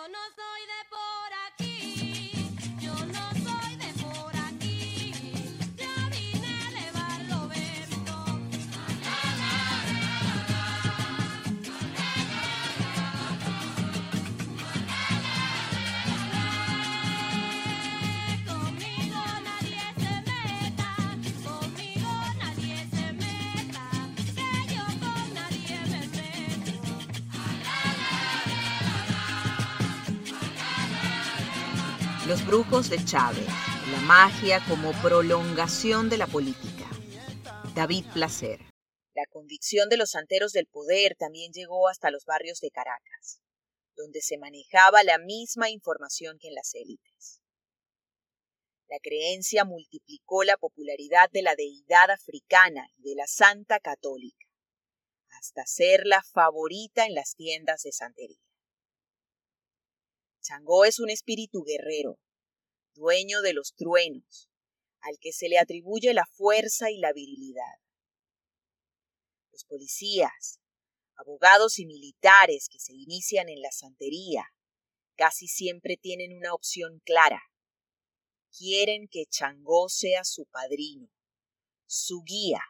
[0.00, 0.79] Yo no soy de
[32.30, 33.44] Los brujos de Chávez,
[33.90, 36.88] la magia como prolongación de la política.
[37.74, 38.60] David Placer.
[39.16, 43.40] La convicción de los santeros del poder también llegó hasta los barrios de Caracas,
[43.96, 47.42] donde se manejaba la misma información que en las élites.
[48.86, 54.46] La creencia multiplicó la popularidad de la deidad africana y de la Santa Católica,
[55.40, 58.49] hasta ser la favorita en las tiendas de santería.
[60.42, 62.18] Changó es un espíritu guerrero,
[62.94, 64.48] dueño de los truenos,
[65.00, 67.78] al que se le atribuye la fuerza y la virilidad.
[69.52, 70.60] Los policías,
[71.16, 74.46] abogados y militares que se inician en la santería
[75.16, 77.42] casi siempre tienen una opción clara.
[78.56, 81.10] Quieren que Changó sea su padrino,
[81.86, 82.62] su guía.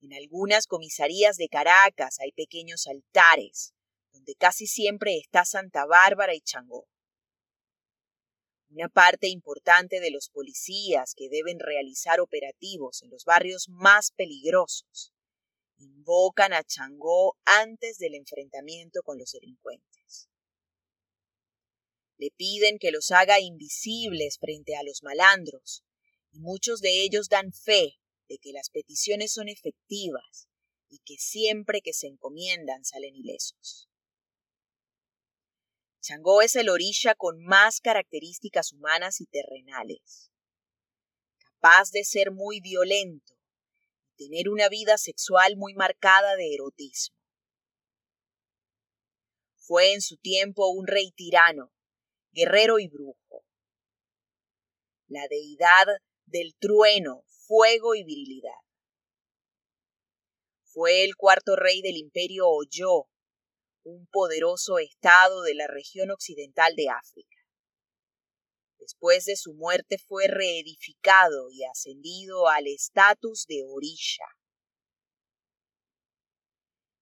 [0.00, 3.74] En algunas comisarías de Caracas hay pequeños altares
[4.12, 6.86] donde casi siempre está Santa Bárbara y Changó.
[8.70, 15.12] Una parte importante de los policías que deben realizar operativos en los barrios más peligrosos
[15.76, 20.28] invocan a Changó antes del enfrentamiento con los delincuentes.
[22.16, 25.84] Le piden que los haga invisibles frente a los malandros,
[26.30, 30.48] y muchos de ellos dan fe de que las peticiones son efectivas
[30.88, 33.88] y que siempre que se encomiendan salen ilesos.
[36.02, 40.32] Changó es el orilla con más características humanas y terrenales,
[41.38, 43.34] capaz de ser muy violento
[44.16, 47.16] y tener una vida sexual muy marcada de erotismo.
[49.58, 51.72] Fue en su tiempo un rey tirano,
[52.32, 53.44] guerrero y brujo.
[55.06, 55.86] La deidad
[56.26, 58.50] del trueno, fuego y virilidad.
[60.64, 63.06] Fue el cuarto rey del imperio Oyo,
[63.84, 67.36] un poderoso estado de la región occidental de África.
[68.78, 74.26] Después de su muerte fue reedificado y ascendido al estatus de orilla.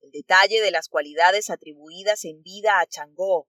[0.00, 3.48] El detalle de las cualidades atribuidas en vida a Changó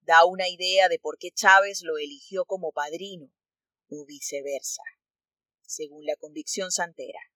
[0.00, 3.30] da una idea de por qué Chávez lo eligió como padrino,
[3.88, 4.82] o viceversa,
[5.62, 7.29] según la convicción santera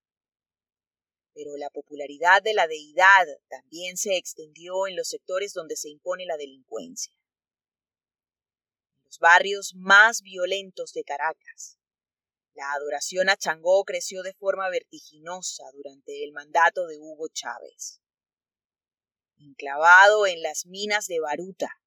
[1.34, 6.26] pero la popularidad de la deidad también se extendió en los sectores donde se impone
[6.26, 7.12] la delincuencia.
[8.96, 11.78] En los barrios más violentos de Caracas,
[12.54, 18.00] la adoración a Changó creció de forma vertiginosa durante el mandato de Hugo Chávez.
[19.36, 21.80] Enclavado en las minas de Baruta,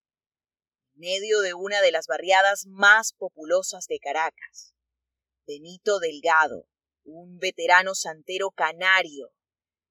[0.93, 4.73] en medio de una de las barriadas más populosas de Caracas,
[5.47, 6.67] Benito Delgado,
[7.05, 9.33] un veterano santero canario,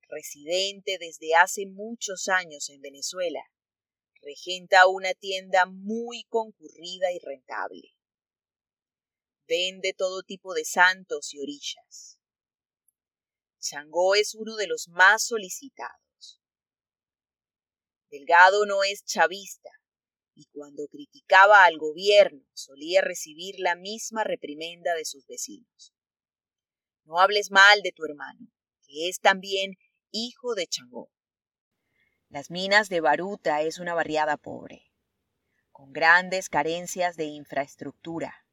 [0.08, 3.40] residente desde hace muchos años en Venezuela,
[4.22, 7.96] regenta una tienda muy concurrida y rentable.
[9.48, 12.18] Vende todo tipo de santos y orillas.
[13.60, 16.40] Changó es uno de los más solicitados.
[18.10, 19.70] Delgado no es chavista
[20.34, 25.94] y cuando criticaba al gobierno solía recibir la misma reprimenda de sus vecinos.
[27.04, 28.48] No hables mal de tu hermano,
[28.86, 29.76] que es también
[30.10, 31.10] hijo de Changó.
[32.28, 34.92] Las minas de Baruta es una barriada pobre,
[35.70, 38.46] con grandes carencias de infraestructura.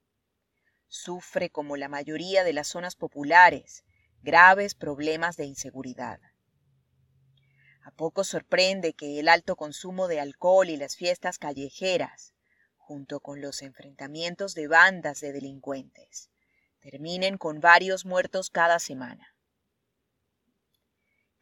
[0.87, 3.83] Sufre, como la mayoría de las zonas populares,
[4.21, 6.19] graves problemas de inseguridad.
[7.83, 12.33] A poco sorprende que el alto consumo de alcohol y las fiestas callejeras,
[12.77, 16.29] junto con los enfrentamientos de bandas de delincuentes,
[16.79, 19.32] terminen con varios muertos cada semana.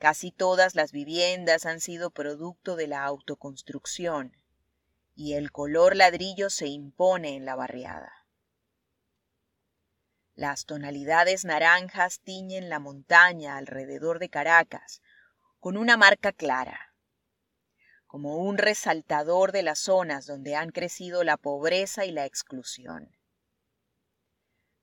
[0.01, 4.35] Casi todas las viviendas han sido producto de la autoconstrucción
[5.13, 8.11] y el color ladrillo se impone en la barriada.
[10.33, 15.03] Las tonalidades naranjas tiñen la montaña alrededor de Caracas
[15.59, 16.95] con una marca clara,
[18.07, 23.15] como un resaltador de las zonas donde han crecido la pobreza y la exclusión.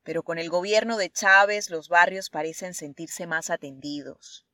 [0.04, 4.44] Pero con el gobierno de Chávez los barrios parecen sentirse más atendidos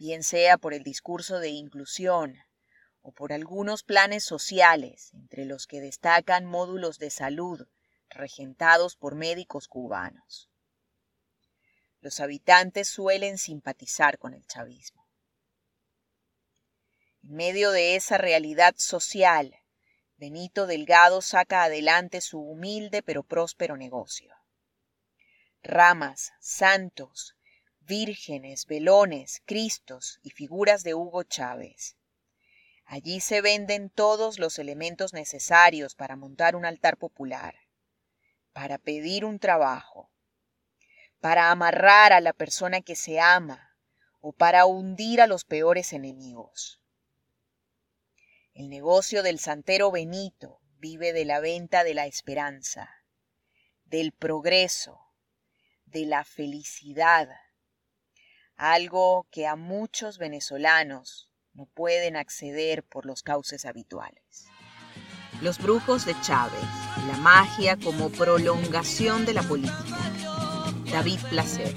[0.00, 2.38] bien sea por el discurso de inclusión
[3.02, 7.68] o por algunos planes sociales, entre los que destacan módulos de salud
[8.08, 10.48] regentados por médicos cubanos.
[12.00, 15.06] Los habitantes suelen simpatizar con el chavismo.
[17.22, 19.54] En medio de esa realidad social,
[20.16, 24.34] Benito Delgado saca adelante su humilde pero próspero negocio.
[25.62, 27.36] Ramas, santos,
[27.90, 31.96] vírgenes, velones, cristos y figuras de Hugo Chávez.
[32.84, 37.56] Allí se venden todos los elementos necesarios para montar un altar popular,
[38.52, 40.08] para pedir un trabajo,
[41.18, 43.76] para amarrar a la persona que se ama
[44.20, 46.80] o para hundir a los peores enemigos.
[48.54, 52.88] El negocio del santero Benito vive de la venta de la esperanza,
[53.84, 55.12] del progreso,
[55.86, 57.28] de la felicidad,
[58.60, 64.48] algo que a muchos venezolanos no pueden acceder por los cauces habituales.
[65.40, 66.60] Los brujos de Chávez,
[67.06, 69.96] la magia como prolongación de la política.
[70.92, 71.74] David Placer.